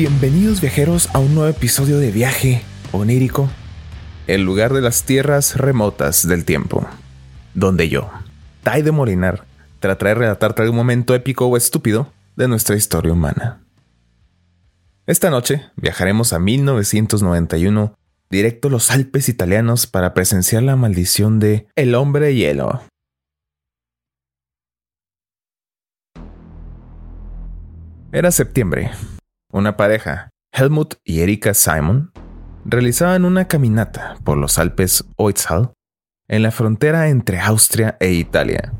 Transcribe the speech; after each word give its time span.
Bienvenidos 0.00 0.62
viajeros 0.62 1.10
a 1.12 1.18
un 1.18 1.34
nuevo 1.34 1.50
episodio 1.50 1.98
de 1.98 2.10
Viaje 2.10 2.62
Onírico, 2.90 3.50
el 4.26 4.40
lugar 4.40 4.72
de 4.72 4.80
las 4.80 5.02
tierras 5.02 5.56
remotas 5.56 6.26
del 6.26 6.46
tiempo, 6.46 6.88
donde 7.52 7.90
yo, 7.90 8.10
Tai 8.62 8.80
de 8.80 8.92
Molinar, 8.92 9.44
trataré 9.78 10.12
de 10.12 10.14
relatarte 10.14 10.62
algún 10.62 10.78
momento 10.78 11.14
épico 11.14 11.44
o 11.48 11.54
estúpido 11.58 12.10
de 12.34 12.48
nuestra 12.48 12.76
historia 12.76 13.12
humana. 13.12 13.60
Esta 15.06 15.28
noche 15.28 15.66
viajaremos 15.76 16.32
a 16.32 16.38
1991, 16.38 17.94
directo 18.30 18.68
a 18.68 18.70
los 18.70 18.90
Alpes 18.90 19.28
italianos 19.28 19.86
para 19.86 20.14
presenciar 20.14 20.62
la 20.62 20.76
maldición 20.76 21.40
de 21.40 21.66
El 21.76 21.94
Hombre 21.94 22.34
Hielo. 22.34 22.80
Era 28.12 28.30
septiembre. 28.30 28.92
Una 29.52 29.76
pareja, 29.76 30.30
Helmut 30.52 30.94
y 31.04 31.20
Erika 31.20 31.54
Simon, 31.54 32.12
realizaban 32.64 33.24
una 33.24 33.48
caminata 33.48 34.16
por 34.22 34.38
los 34.38 34.58
Alpes 34.58 35.04
Oitzal 35.16 35.72
en 36.28 36.44
la 36.44 36.52
frontera 36.52 37.08
entre 37.08 37.40
Austria 37.40 37.96
e 37.98 38.12
Italia. 38.12 38.72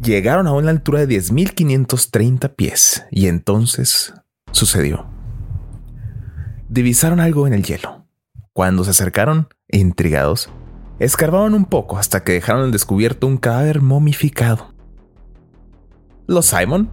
Llegaron 0.00 0.46
a 0.46 0.52
una 0.52 0.70
altura 0.70 1.04
de 1.04 1.16
10.530 1.16 2.54
pies 2.54 3.04
y 3.10 3.26
entonces 3.26 4.14
sucedió. 4.52 5.06
Divisaron 6.68 7.18
algo 7.18 7.48
en 7.48 7.54
el 7.54 7.64
hielo. 7.64 8.06
Cuando 8.52 8.84
se 8.84 8.90
acercaron, 8.90 9.48
intrigados, 9.68 10.48
escarbaron 11.00 11.54
un 11.54 11.64
poco 11.64 11.98
hasta 11.98 12.22
que 12.22 12.32
dejaron 12.32 12.62
al 12.62 12.72
descubierto 12.72 13.26
un 13.26 13.36
cadáver 13.36 13.82
momificado. 13.82 14.72
Los 16.28 16.46
Simon, 16.46 16.88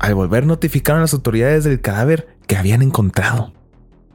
al 0.00 0.14
volver, 0.14 0.46
notificaron 0.46 1.00
a 1.00 1.02
las 1.02 1.14
autoridades 1.14 1.64
del 1.64 1.80
cadáver 1.80 2.36
que 2.46 2.56
habían 2.56 2.82
encontrado. 2.82 3.52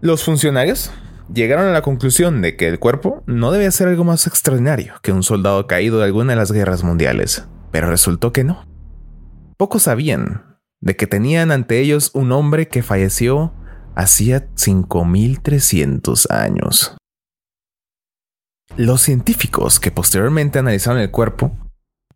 Los 0.01 0.23
funcionarios 0.23 0.91
llegaron 1.33 1.67
a 1.67 1.71
la 1.71 1.81
conclusión 1.81 2.41
de 2.41 2.57
que 2.57 2.67
el 2.67 2.79
cuerpo 2.79 3.23
no 3.27 3.51
debía 3.51 3.71
ser 3.71 3.87
algo 3.87 4.03
más 4.03 4.27
extraordinario 4.27 4.95
que 5.01 5.11
un 5.11 5.23
soldado 5.23 5.67
caído 5.67 5.99
de 5.99 6.05
alguna 6.05 6.33
de 6.33 6.37
las 6.37 6.51
guerras 6.51 6.83
mundiales, 6.83 7.47
pero 7.71 7.89
resultó 7.89 8.33
que 8.33 8.43
no. 8.43 8.65
Pocos 9.57 9.83
sabían 9.83 10.57
de 10.81 10.95
que 10.95 11.07
tenían 11.07 11.51
ante 11.51 11.79
ellos 11.79 12.11
un 12.13 12.31
hombre 12.31 12.67
que 12.67 12.83
falleció 12.83 13.53
hacía 13.95 14.47
5.300 14.55 16.31
años. 16.31 16.97
Los 18.75 19.01
científicos 19.01 19.79
que 19.79 19.91
posteriormente 19.91 20.59
analizaron 20.59 20.99
el 20.99 21.11
cuerpo 21.11 21.55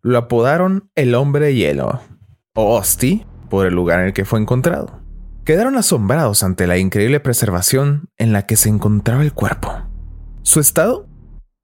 lo 0.02 0.18
apodaron 0.18 0.90
el 0.94 1.14
hombre 1.14 1.54
hielo, 1.54 2.00
o 2.54 2.76
Osti, 2.76 3.24
por 3.50 3.66
el 3.66 3.74
lugar 3.74 4.00
en 4.00 4.06
el 4.06 4.12
que 4.14 4.24
fue 4.24 4.40
encontrado. 4.40 5.00
Quedaron 5.44 5.76
asombrados 5.76 6.42
ante 6.42 6.66
la 6.66 6.78
increíble 6.78 7.20
preservación 7.20 8.08
en 8.16 8.32
la 8.32 8.46
que 8.46 8.56
se 8.56 8.70
encontraba 8.70 9.22
el 9.22 9.34
cuerpo. 9.34 9.70
Su 10.42 10.60
estado 10.60 11.06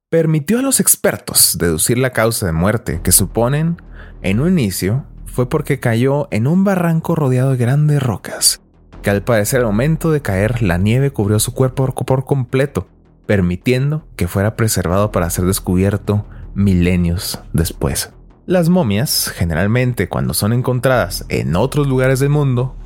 permitió 0.09 0.59
a 0.59 0.61
los 0.61 0.79
expertos 0.79 1.57
deducir 1.59 1.97
la 1.97 2.11
causa 2.11 2.45
de 2.45 2.51
muerte 2.51 3.01
que 3.03 3.11
suponen, 3.11 3.81
en 4.21 4.39
un 4.39 4.49
inicio, 4.49 5.05
fue 5.25 5.49
porque 5.49 5.79
cayó 5.79 6.27
en 6.31 6.47
un 6.47 6.63
barranco 6.63 7.15
rodeado 7.15 7.51
de 7.51 7.57
grandes 7.57 8.01
rocas, 8.01 8.61
que 9.01 9.09
al 9.09 9.23
parecer 9.23 9.59
al 9.61 9.67
momento 9.67 10.11
de 10.11 10.21
caer 10.21 10.61
la 10.61 10.77
nieve 10.77 11.11
cubrió 11.11 11.39
su 11.39 11.53
cuerpo 11.53 11.93
por 11.93 12.25
completo, 12.25 12.87
permitiendo 13.25 14.07
que 14.15 14.27
fuera 14.27 14.55
preservado 14.55 15.11
para 15.11 15.29
ser 15.29 15.45
descubierto 15.45 16.25
milenios 16.55 17.39
después. 17.53 18.11
Las 18.47 18.69
momias, 18.69 19.27
generalmente 19.35 20.07
cuando 20.07 20.33
son 20.33 20.53
encontradas 20.53 21.25
en 21.27 21.57
otros 21.57 21.85
lugares 21.85 22.21
del 22.21 22.29
mundo, 22.29 22.77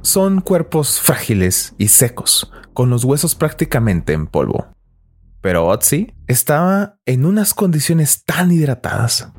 son 0.00 0.40
cuerpos 0.40 0.98
frágiles 0.98 1.74
y 1.76 1.88
secos, 1.88 2.50
con 2.72 2.88
los 2.88 3.04
huesos 3.04 3.34
prácticamente 3.34 4.14
en 4.14 4.26
polvo. 4.26 4.68
Pero 5.42 5.66
Otzi 5.66 6.14
estaba 6.26 6.96
en 7.04 7.26
unas 7.26 7.52
condiciones 7.52 8.24
tan 8.24 8.50
hidratadas 8.50 9.30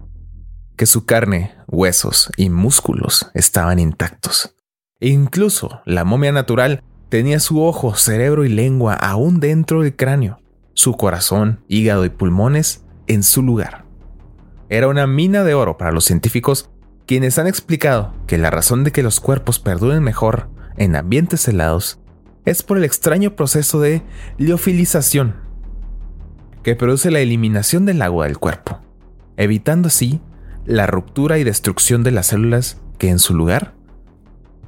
que 0.77 0.85
su 0.85 1.07
carne, 1.07 1.55
huesos 1.67 2.29
y 2.37 2.51
músculos 2.51 3.31
estaban 3.33 3.79
intactos. 3.79 4.55
incluso 4.99 5.81
la 5.83 6.05
momia 6.05 6.31
natural 6.31 6.83
tenía 7.09 7.39
su 7.39 7.63
ojo, 7.63 7.95
cerebro 7.95 8.45
y 8.45 8.49
lengua 8.49 8.93
aún 8.93 9.39
dentro 9.39 9.81
del 9.81 9.95
cráneo, 9.95 10.43
su 10.75 10.95
corazón, 10.95 11.65
hígado 11.67 12.05
y 12.05 12.09
pulmones 12.09 12.85
en 13.07 13.23
su 13.23 13.41
lugar. 13.41 13.88
Era 14.69 14.87
una 14.87 15.07
mina 15.07 15.43
de 15.43 15.55
oro 15.55 15.77
para 15.77 15.91
los 15.91 16.05
científicos 16.05 16.69
quienes 17.07 17.39
han 17.39 17.47
explicado 17.47 18.13
que 18.27 18.37
la 18.37 18.51
razón 18.51 18.83
de 18.83 18.91
que 18.91 19.01
los 19.01 19.19
cuerpos 19.19 19.57
perduren 19.57 20.03
mejor 20.03 20.47
en 20.77 20.95
ambientes 20.95 21.47
helados 21.47 21.99
es 22.45 22.61
por 22.61 22.77
el 22.77 22.83
extraño 22.83 23.35
proceso 23.35 23.79
de 23.81 24.03
liofilización 24.37 25.35
que 26.61 26.75
produce 26.75 27.09
la 27.09 27.19
eliminación 27.19 27.85
del 27.85 28.01
agua 28.03 28.25
del 28.25 28.37
cuerpo, 28.37 28.79
evitando 29.37 29.87
así 29.87 30.21
la 30.65 30.85
ruptura 30.85 31.39
y 31.39 31.43
destrucción 31.43 32.03
de 32.03 32.11
las 32.11 32.27
células 32.27 32.79
que 32.99 33.09
en 33.09 33.17
su 33.17 33.33
lugar 33.33 33.73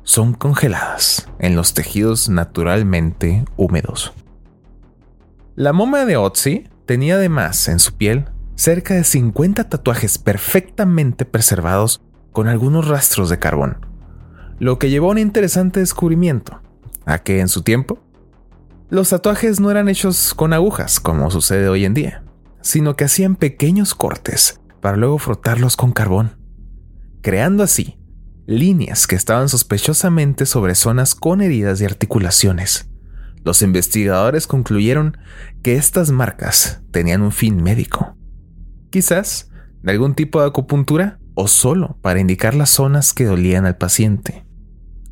son 0.01 0.33
congeladas 0.33 1.29
en 1.37 1.55
los 1.55 1.75
tejidos 1.75 2.27
naturalmente 2.27 3.45
húmedos. 3.55 4.13
La 5.55 5.73
momia 5.73 6.05
de 6.05 6.17
Otzi 6.17 6.67
tenía 6.87 7.15
además 7.15 7.67
en 7.67 7.77
su 7.77 7.93
piel 7.93 8.25
cerca 8.55 8.93
de 8.93 9.03
50 9.03 9.69
tatuajes 9.69 10.17
perfectamente 10.17 11.25
preservados 11.25 12.01
con 12.31 12.47
algunos 12.47 12.87
rastros 12.87 13.29
de 13.29 13.39
carbón, 13.39 13.85
lo 14.59 14.79
que 14.79 14.89
llevó 14.89 15.07
a 15.07 15.11
un 15.11 15.17
interesante 15.17 15.79
descubrimiento, 15.79 16.61
a 17.05 17.19
que 17.19 17.39
en 17.39 17.47
su 17.47 17.63
tiempo, 17.63 17.99
los 18.89 19.09
tatuajes 19.09 19.59
no 19.59 19.71
eran 19.71 19.89
hechos 19.89 20.33
con 20.33 20.53
agujas 20.53 20.99
como 20.99 21.31
sucede 21.31 21.69
hoy 21.69 21.85
en 21.85 21.93
día, 21.93 22.23
sino 22.61 22.95
que 22.95 23.05
hacían 23.05 23.35
pequeños 23.35 23.95
cortes 23.95 24.59
para 24.81 24.97
luego 24.97 25.17
frotarlos 25.17 25.77
con 25.77 25.91
carbón, 25.91 26.37
creando 27.21 27.63
así 27.63 27.97
líneas 28.47 29.07
que 29.07 29.15
estaban 29.15 29.49
sospechosamente 29.49 30.45
sobre 30.45 30.75
zonas 30.75 31.15
con 31.15 31.41
heridas 31.41 31.81
y 31.81 31.85
articulaciones. 31.85 32.89
Los 33.43 33.61
investigadores 33.61 34.45
concluyeron 34.45 35.17
que 35.63 35.75
estas 35.75 36.11
marcas 36.11 36.81
tenían 36.91 37.21
un 37.21 37.31
fin 37.31 37.63
médico, 37.63 38.15
quizás 38.91 39.49
de 39.81 39.91
algún 39.91 40.13
tipo 40.13 40.41
de 40.41 40.47
acupuntura 40.47 41.19
o 41.33 41.47
solo 41.47 41.97
para 42.01 42.19
indicar 42.19 42.53
las 42.53 42.69
zonas 42.69 43.13
que 43.13 43.25
dolían 43.25 43.65
al 43.65 43.77
paciente. 43.77 44.45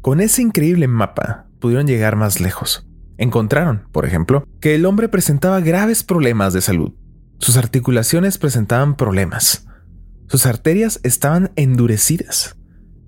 Con 0.02 0.22
ese 0.22 0.42
increíble 0.42 0.88
mapa 0.88 1.48
pudieron 1.60 1.88
llegar 1.88 2.16
más 2.16 2.40
lejos. 2.40 2.86
Encontraron, 3.18 3.88
por 3.92 4.06
ejemplo, 4.06 4.46
que 4.62 4.76
el 4.76 4.86
hombre 4.86 5.10
presentaba 5.10 5.60
graves 5.60 6.04
problemas 6.04 6.54
de 6.54 6.62
salud. 6.62 6.94
Sus 7.40 7.58
articulaciones 7.58 8.38
presentaban 8.38 8.96
problemas. 8.96 9.66
Sus 10.28 10.46
arterias 10.46 11.00
estaban 11.04 11.52
endurecidas. 11.56 12.56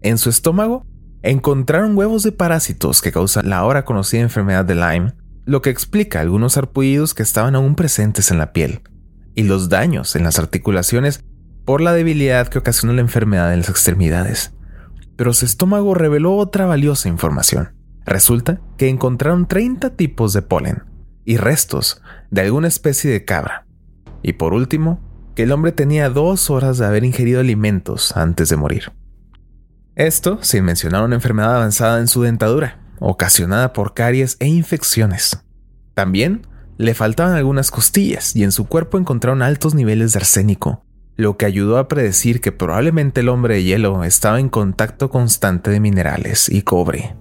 En 0.01 0.17
su 0.17 0.29
estómago 0.29 0.85
encontraron 1.21 1.97
huevos 1.97 2.23
de 2.23 2.31
parásitos 2.31 3.01
que 3.01 3.11
causan 3.11 3.49
la 3.49 3.57
ahora 3.57 3.85
conocida 3.85 4.21
enfermedad 4.21 4.65
de 4.65 4.75
Lyme, 4.75 5.13
lo 5.45 5.61
que 5.61 5.69
explica 5.69 6.19
algunos 6.19 6.57
arpullidos 6.57 7.13
que 7.13 7.23
estaban 7.23 7.55
aún 7.55 7.75
presentes 7.75 8.31
en 8.31 8.37
la 8.37 8.53
piel 8.53 8.81
y 9.41 9.43
los 9.43 9.69
daños 9.69 10.15
en 10.15 10.23
las 10.23 10.37
articulaciones 10.37 11.23
por 11.65 11.81
la 11.81 11.93
debilidad 11.93 12.47
que 12.47 12.59
ocasiona 12.59 12.93
la 12.93 13.01
enfermedad 13.01 13.53
en 13.53 13.59
las 13.59 13.69
extremidades. 13.69 14.53
Pero 15.15 15.33
su 15.33 15.45
estómago 15.45 15.95
reveló 15.95 16.35
otra 16.35 16.67
valiosa 16.67 17.09
información. 17.09 17.73
Resulta 18.05 18.61
que 18.77 18.87
encontraron 18.87 19.47
30 19.47 19.95
tipos 19.95 20.33
de 20.33 20.43
polen 20.43 20.83
y 21.25 21.37
restos 21.37 22.01
de 22.29 22.41
alguna 22.41 22.67
especie 22.67 23.11
de 23.11 23.25
cabra. 23.25 23.65
Y 24.21 24.33
por 24.33 24.53
último, 24.53 24.99
que 25.35 25.43
el 25.43 25.51
hombre 25.51 25.71
tenía 25.71 26.09
dos 26.09 26.49
horas 26.51 26.77
de 26.77 26.85
haber 26.85 27.03
ingerido 27.03 27.39
alimentos 27.39 28.15
antes 28.15 28.49
de 28.49 28.57
morir. 28.57 28.91
Esto 29.95 30.37
sin 30.41 30.65
mencionar 30.65 31.03
una 31.03 31.15
enfermedad 31.15 31.55
avanzada 31.55 31.99
en 31.99 32.07
su 32.07 32.21
dentadura, 32.21 32.79
ocasionada 32.99 33.73
por 33.73 33.95
caries 33.95 34.37
e 34.39 34.47
infecciones. 34.47 35.43
También 35.95 36.45
le 36.81 36.95
faltaban 36.95 37.35
algunas 37.35 37.69
costillas 37.69 38.35
y 38.35 38.43
en 38.43 38.51
su 38.51 38.65
cuerpo 38.67 38.97
encontraron 38.97 39.43
altos 39.43 39.75
niveles 39.75 40.13
de 40.13 40.19
arsénico, 40.19 40.83
lo 41.15 41.37
que 41.37 41.45
ayudó 41.45 41.77
a 41.77 41.87
predecir 41.87 42.41
que 42.41 42.51
probablemente 42.51 43.21
el 43.21 43.29
hombre 43.29 43.55
de 43.55 43.63
hielo 43.63 44.03
estaba 44.03 44.39
en 44.39 44.49
contacto 44.49 45.11
constante 45.11 45.69
de 45.69 45.79
minerales 45.79 46.49
y 46.49 46.63
cobre. 46.63 47.15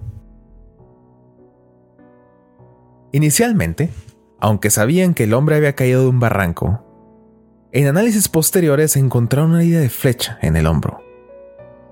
Inicialmente, 3.11 3.91
aunque 4.39 4.71
sabían 4.71 5.13
que 5.13 5.25
el 5.25 5.33
hombre 5.35 5.57
había 5.57 5.75
caído 5.75 6.01
de 6.01 6.07
un 6.07 6.19
barranco, 6.19 6.83
en 7.71 7.85
análisis 7.85 8.29
posteriores 8.29 8.95
encontraron 8.95 9.51
una 9.51 9.61
herida 9.61 9.79
de 9.79 9.89
flecha 9.89 10.39
en 10.41 10.55
el 10.55 10.65
hombro. 10.65 11.01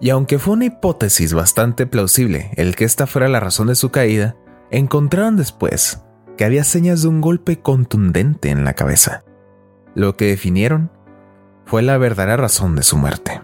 Y 0.02 0.10
aunque 0.10 0.40
fue 0.40 0.56
una 0.56 0.66
hipótesis 0.66 1.36
bastante 1.36 1.86
plausible 1.86 2.50
el 2.56 2.76
que 2.76 2.86
esta 2.86 3.06
fuera 3.06 3.28
la 3.28 3.40
razón 3.40 3.68
de 3.68 3.76
su 3.76 3.92
caída, 3.92 4.36
encontraron 4.72 5.36
después 5.36 6.02
que 6.40 6.46
había 6.46 6.64
señas 6.64 7.02
de 7.02 7.10
un 7.10 7.20
golpe 7.20 7.60
contundente 7.60 8.50
en 8.50 8.64
la 8.64 8.72
cabeza. 8.72 9.26
Lo 9.94 10.16
que 10.16 10.28
definieron 10.28 10.90
fue 11.66 11.82
la 11.82 11.98
verdadera 11.98 12.38
razón 12.38 12.78
de 12.78 12.84
su 12.84 12.96
muerte. 12.96 13.42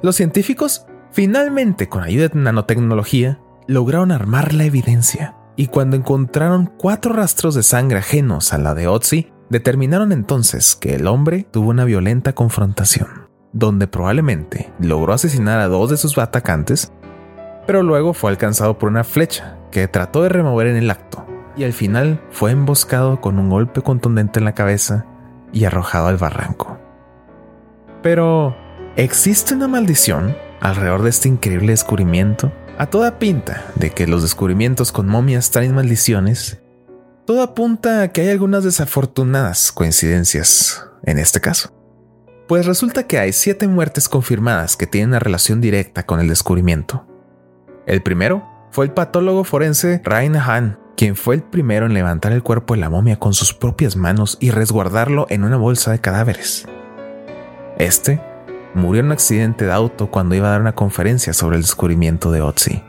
Los 0.00 0.16
científicos, 0.16 0.86
finalmente 1.12 1.90
con 1.90 2.02
ayuda 2.02 2.28
de 2.28 2.40
nanotecnología, 2.40 3.38
lograron 3.66 4.12
armar 4.12 4.54
la 4.54 4.64
evidencia 4.64 5.36
y 5.56 5.66
cuando 5.66 5.94
encontraron 5.94 6.72
cuatro 6.78 7.12
rastros 7.12 7.54
de 7.54 7.62
sangre 7.62 7.98
ajenos 7.98 8.54
a 8.54 8.58
la 8.58 8.74
de 8.74 8.88
Otzi, 8.88 9.30
determinaron 9.50 10.10
entonces 10.10 10.76
que 10.76 10.94
el 10.94 11.06
hombre 11.06 11.46
tuvo 11.50 11.68
una 11.68 11.84
violenta 11.84 12.32
confrontación, 12.32 13.28
donde 13.52 13.88
probablemente 13.88 14.72
logró 14.80 15.12
asesinar 15.12 15.60
a 15.60 15.68
dos 15.68 15.90
de 15.90 15.98
sus 15.98 16.16
atacantes, 16.16 16.94
pero 17.66 17.82
luego 17.82 18.14
fue 18.14 18.30
alcanzado 18.30 18.78
por 18.78 18.88
una 18.88 19.04
flecha 19.04 19.58
que 19.70 19.86
trató 19.86 20.22
de 20.22 20.30
remover 20.30 20.66
en 20.66 20.76
el 20.76 20.90
acto 20.90 21.26
y 21.56 21.64
al 21.64 21.72
final 21.72 22.20
fue 22.30 22.50
emboscado 22.50 23.20
con 23.20 23.38
un 23.38 23.50
golpe 23.50 23.82
contundente 23.82 24.38
en 24.38 24.44
la 24.44 24.54
cabeza 24.54 25.06
y 25.52 25.64
arrojado 25.64 26.08
al 26.08 26.16
barranco. 26.16 26.78
Pero, 28.02 28.56
¿existe 28.96 29.54
una 29.54 29.68
maldición 29.68 30.36
alrededor 30.60 31.02
de 31.02 31.10
este 31.10 31.28
increíble 31.28 31.72
descubrimiento? 31.72 32.52
A 32.78 32.86
toda 32.86 33.18
pinta 33.18 33.64
de 33.74 33.90
que 33.90 34.06
los 34.06 34.22
descubrimientos 34.22 34.90
con 34.90 35.06
momias 35.06 35.50
traen 35.50 35.74
maldiciones, 35.74 36.62
todo 37.26 37.42
apunta 37.42 38.02
a 38.02 38.08
que 38.08 38.22
hay 38.22 38.30
algunas 38.30 38.64
desafortunadas 38.64 39.70
coincidencias 39.70 40.86
en 41.04 41.18
este 41.18 41.40
caso. 41.40 41.72
Pues 42.48 42.66
resulta 42.66 43.06
que 43.06 43.18
hay 43.18 43.32
siete 43.32 43.68
muertes 43.68 44.08
confirmadas 44.08 44.76
que 44.76 44.86
tienen 44.86 45.10
una 45.10 45.20
relación 45.20 45.60
directa 45.60 46.04
con 46.04 46.20
el 46.20 46.28
descubrimiento. 46.28 47.06
El 47.86 48.02
primero 48.02 48.48
fue 48.70 48.86
el 48.86 48.92
patólogo 48.92 49.44
forense 49.44 50.00
Rain 50.04 50.36
Han, 50.36 50.78
quien 51.00 51.16
fue 51.16 51.34
el 51.34 51.42
primero 51.42 51.86
en 51.86 51.94
levantar 51.94 52.30
el 52.32 52.42
cuerpo 52.42 52.74
de 52.74 52.80
la 52.80 52.90
momia 52.90 53.18
con 53.18 53.32
sus 53.32 53.54
propias 53.54 53.96
manos 53.96 54.36
y 54.38 54.50
resguardarlo 54.50 55.26
en 55.30 55.44
una 55.44 55.56
bolsa 55.56 55.92
de 55.92 55.98
cadáveres. 55.98 56.66
Este 57.78 58.20
murió 58.74 59.00
en 59.00 59.06
un 59.06 59.12
accidente 59.12 59.64
de 59.64 59.72
auto 59.72 60.10
cuando 60.10 60.34
iba 60.34 60.48
a 60.48 60.50
dar 60.50 60.60
una 60.60 60.74
conferencia 60.74 61.32
sobre 61.32 61.56
el 61.56 61.62
descubrimiento 61.62 62.30
de 62.30 62.42
Otzi. 62.42 62.82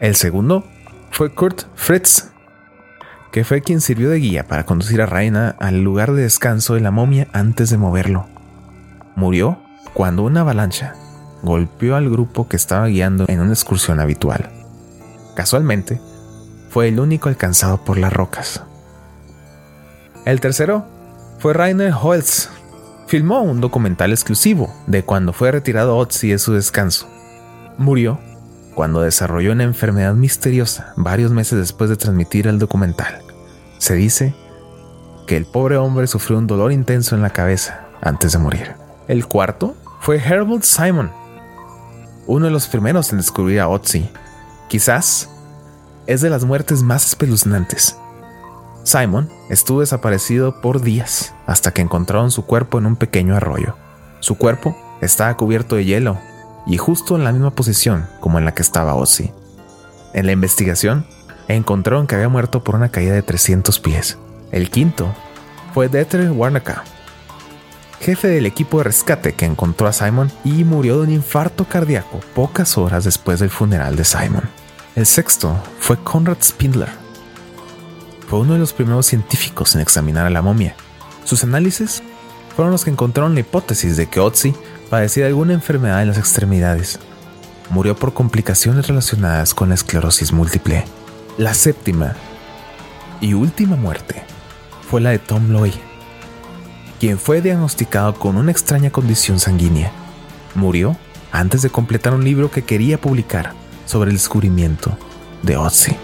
El 0.00 0.14
segundo 0.14 0.64
fue 1.10 1.34
Kurt 1.34 1.64
Fritz, 1.74 2.30
que 3.30 3.44
fue 3.44 3.60
quien 3.60 3.82
sirvió 3.82 4.08
de 4.08 4.20
guía 4.20 4.48
para 4.48 4.64
conducir 4.64 5.02
a 5.02 5.06
Raina 5.06 5.54
al 5.60 5.84
lugar 5.84 6.14
de 6.14 6.22
descanso 6.22 6.72
de 6.72 6.80
la 6.80 6.92
momia 6.92 7.28
antes 7.34 7.68
de 7.68 7.76
moverlo. 7.76 8.26
Murió 9.16 9.58
cuando 9.92 10.22
una 10.22 10.40
avalancha 10.40 10.94
golpeó 11.42 11.96
al 11.96 12.08
grupo 12.08 12.48
que 12.48 12.56
estaba 12.56 12.86
guiando 12.86 13.26
en 13.28 13.40
una 13.40 13.52
excursión 13.52 14.00
habitual. 14.00 14.48
Casualmente, 15.36 16.00
fue 16.74 16.88
el 16.88 16.98
único 16.98 17.28
alcanzado 17.28 17.84
por 17.84 17.98
las 17.98 18.12
rocas. 18.12 18.64
El 20.24 20.40
tercero 20.40 20.84
fue 21.38 21.52
Rainer 21.52 21.92
Holz. 21.92 22.50
Filmó 23.06 23.42
un 23.42 23.60
documental 23.60 24.10
exclusivo 24.10 24.74
de 24.88 25.04
cuando 25.04 25.32
fue 25.32 25.52
retirado 25.52 25.96
Otzi 25.96 26.30
de 26.30 26.38
su 26.40 26.52
descanso. 26.52 27.08
Murió 27.78 28.18
cuando 28.74 29.02
desarrolló 29.02 29.52
una 29.52 29.62
enfermedad 29.62 30.14
misteriosa 30.14 30.92
varios 30.96 31.30
meses 31.30 31.60
después 31.60 31.90
de 31.90 31.96
transmitir 31.96 32.48
el 32.48 32.58
documental. 32.58 33.22
Se 33.78 33.94
dice 33.94 34.34
que 35.28 35.36
el 35.36 35.46
pobre 35.46 35.76
hombre 35.76 36.08
sufrió 36.08 36.38
un 36.38 36.48
dolor 36.48 36.72
intenso 36.72 37.14
en 37.14 37.22
la 37.22 37.30
cabeza 37.30 37.86
antes 38.02 38.32
de 38.32 38.38
morir. 38.38 38.74
El 39.06 39.26
cuarto 39.26 39.76
fue 40.00 40.16
Herbert 40.16 40.64
Simon, 40.64 41.12
uno 42.26 42.46
de 42.46 42.50
los 42.50 42.66
primeros 42.66 43.12
en 43.12 43.18
descubrir 43.18 43.60
a 43.60 43.68
Otzi. 43.68 44.10
Quizás 44.68 45.30
es 46.06 46.20
de 46.20 46.30
las 46.30 46.44
muertes 46.44 46.82
más 46.82 47.06
espeluznantes. 47.06 47.96
Simon 48.82 49.30
estuvo 49.48 49.80
desaparecido 49.80 50.60
por 50.60 50.82
días 50.82 51.34
hasta 51.46 51.72
que 51.72 51.82
encontraron 51.82 52.30
su 52.30 52.44
cuerpo 52.44 52.78
en 52.78 52.86
un 52.86 52.96
pequeño 52.96 53.34
arroyo. 53.34 53.76
Su 54.20 54.36
cuerpo 54.36 54.76
estaba 55.00 55.36
cubierto 55.36 55.76
de 55.76 55.84
hielo 55.84 56.18
y 56.66 56.76
justo 56.76 57.16
en 57.16 57.24
la 57.24 57.32
misma 57.32 57.50
posición 57.50 58.06
como 58.20 58.38
en 58.38 58.44
la 58.44 58.54
que 58.54 58.62
estaba 58.62 58.94
Ozzy. 58.94 59.32
En 60.12 60.26
la 60.26 60.32
investigación, 60.32 61.06
encontraron 61.48 62.06
que 62.06 62.14
había 62.14 62.28
muerto 62.28 62.62
por 62.62 62.74
una 62.74 62.90
caída 62.90 63.14
de 63.14 63.22
300 63.22 63.80
pies. 63.80 64.18
El 64.52 64.70
quinto 64.70 65.12
fue 65.72 65.88
Dieter 65.88 66.30
Warnaka, 66.30 66.84
jefe 68.00 68.28
del 68.28 68.46
equipo 68.46 68.78
de 68.78 68.84
rescate 68.84 69.32
que 69.32 69.46
encontró 69.46 69.86
a 69.86 69.92
Simon 69.92 70.30
y 70.44 70.64
murió 70.64 70.98
de 70.98 71.04
un 71.04 71.10
infarto 71.10 71.64
cardíaco 71.64 72.20
pocas 72.34 72.76
horas 72.76 73.04
después 73.04 73.40
del 73.40 73.50
funeral 73.50 73.96
de 73.96 74.04
Simon. 74.04 74.44
El 74.96 75.06
sexto 75.06 75.60
fue 75.80 75.96
Conrad 75.96 76.36
Spindler. 76.40 76.88
Fue 78.28 78.38
uno 78.38 78.52
de 78.52 78.60
los 78.60 78.72
primeros 78.72 79.06
científicos 79.06 79.74
en 79.74 79.80
examinar 79.80 80.24
a 80.24 80.30
la 80.30 80.40
momia. 80.40 80.76
Sus 81.24 81.42
análisis 81.42 82.00
fueron 82.54 82.70
los 82.70 82.84
que 82.84 82.90
encontraron 82.90 83.34
la 83.34 83.40
hipótesis 83.40 83.96
de 83.96 84.06
que 84.06 84.20
Otzi 84.20 84.54
padecía 84.90 85.26
alguna 85.26 85.52
enfermedad 85.52 86.00
en 86.02 86.08
las 86.08 86.18
extremidades. 86.18 87.00
Murió 87.70 87.96
por 87.96 88.14
complicaciones 88.14 88.86
relacionadas 88.86 89.52
con 89.52 89.70
la 89.70 89.74
esclerosis 89.74 90.32
múltiple. 90.32 90.84
La 91.38 91.54
séptima 91.54 92.14
y 93.20 93.34
última 93.34 93.74
muerte 93.74 94.22
fue 94.88 95.00
la 95.00 95.10
de 95.10 95.18
Tom 95.18 95.50
Loy, 95.50 95.72
quien 97.00 97.18
fue 97.18 97.40
diagnosticado 97.40 98.14
con 98.14 98.36
una 98.36 98.52
extraña 98.52 98.90
condición 98.90 99.40
sanguínea. 99.40 99.90
Murió 100.54 100.96
antes 101.32 101.62
de 101.62 101.70
completar 101.70 102.14
un 102.14 102.22
libro 102.22 102.52
que 102.52 102.62
quería 102.62 103.00
publicar 103.00 103.63
sobre 103.86 104.10
el 104.10 104.16
descubrimiento 104.16 104.96
de 105.42 105.56
Otzi. 105.56 105.96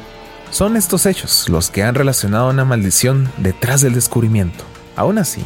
Son 0.50 0.76
estos 0.76 1.06
hechos 1.06 1.48
los 1.48 1.70
que 1.70 1.82
han 1.82 1.94
relacionado 1.94 2.50
una 2.50 2.64
maldición 2.64 3.30
detrás 3.38 3.80
del 3.80 3.94
descubrimiento. 3.94 4.64
Aún 4.96 5.18
así, 5.18 5.42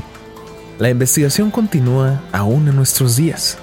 la 0.78 0.90
investigación 0.90 1.50
continúa 1.50 2.22
aún 2.32 2.68
en 2.68 2.76
nuestros 2.76 3.16
días. 3.16 3.58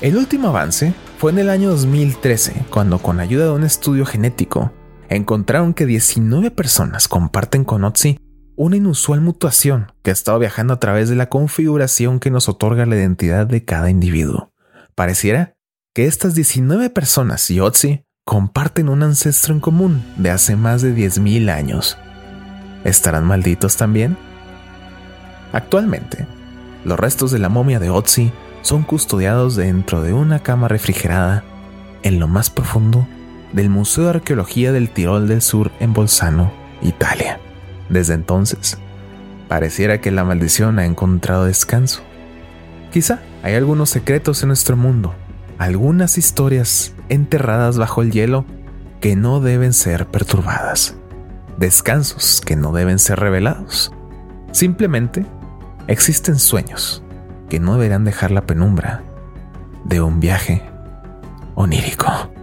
El 0.00 0.16
último 0.16 0.48
avance 0.48 0.94
fue 1.18 1.32
en 1.32 1.38
el 1.38 1.48
año 1.48 1.70
2013, 1.70 2.66
cuando 2.70 2.98
con 2.98 3.20
ayuda 3.20 3.46
de 3.46 3.52
un 3.52 3.64
estudio 3.64 4.04
genético, 4.04 4.72
encontraron 5.08 5.72
que 5.72 5.86
19 5.86 6.50
personas 6.50 7.08
comparten 7.08 7.64
con 7.64 7.84
Otzi 7.84 8.18
una 8.56 8.76
inusual 8.76 9.20
mutación 9.20 9.92
que 10.02 10.10
estaba 10.10 10.38
viajando 10.38 10.74
a 10.74 10.80
través 10.80 11.08
de 11.08 11.16
la 11.16 11.28
configuración 11.28 12.20
que 12.20 12.30
nos 12.30 12.48
otorga 12.48 12.86
la 12.86 12.96
identidad 12.96 13.46
de 13.46 13.64
cada 13.64 13.90
individuo. 13.90 14.52
Pareciera 14.94 15.55
que 15.96 16.04
estas 16.04 16.34
19 16.34 16.90
personas 16.90 17.50
y 17.50 17.58
Otzi 17.58 18.04
comparten 18.26 18.90
un 18.90 19.02
ancestro 19.02 19.54
en 19.54 19.60
común 19.60 20.04
de 20.18 20.28
hace 20.28 20.54
más 20.54 20.82
de 20.82 20.94
10.000 20.94 21.50
años. 21.50 21.96
¿Estarán 22.84 23.24
malditos 23.24 23.78
también? 23.78 24.18
Actualmente, 25.54 26.26
los 26.84 27.00
restos 27.00 27.30
de 27.30 27.38
la 27.38 27.48
momia 27.48 27.78
de 27.78 27.88
Otzi 27.88 28.30
son 28.60 28.82
custodiados 28.82 29.56
dentro 29.56 30.02
de 30.02 30.12
una 30.12 30.40
cama 30.40 30.68
refrigerada 30.68 31.44
en 32.02 32.20
lo 32.20 32.28
más 32.28 32.50
profundo 32.50 33.08
del 33.54 33.70
Museo 33.70 34.04
de 34.04 34.10
Arqueología 34.10 34.72
del 34.72 34.90
Tirol 34.90 35.28
del 35.28 35.40
Sur 35.40 35.72
en 35.80 35.94
Bolzano, 35.94 36.52
Italia. 36.82 37.40
Desde 37.88 38.12
entonces, 38.12 38.76
pareciera 39.48 40.02
que 40.02 40.10
la 40.10 40.24
maldición 40.24 40.78
ha 40.78 40.84
encontrado 40.84 41.46
descanso. 41.46 42.02
Quizá 42.92 43.22
hay 43.42 43.54
algunos 43.54 43.88
secretos 43.88 44.42
en 44.42 44.48
nuestro 44.48 44.76
mundo 44.76 45.14
algunas 45.58 46.18
historias 46.18 46.94
enterradas 47.08 47.78
bajo 47.78 48.02
el 48.02 48.10
hielo 48.10 48.44
que 49.00 49.16
no 49.16 49.40
deben 49.40 49.72
ser 49.72 50.06
perturbadas, 50.06 50.96
descansos 51.58 52.40
que 52.40 52.56
no 52.56 52.72
deben 52.72 52.98
ser 52.98 53.20
revelados. 53.20 53.92
Simplemente 54.52 55.26
existen 55.86 56.38
sueños 56.38 57.02
que 57.48 57.60
no 57.60 57.74
deberán 57.74 58.04
dejar 58.04 58.30
la 58.30 58.46
penumbra 58.46 59.02
de 59.84 60.00
un 60.00 60.20
viaje 60.20 60.62
onírico. 61.54 62.35